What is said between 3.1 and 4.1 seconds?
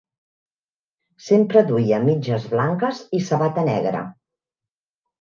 i sabata negra.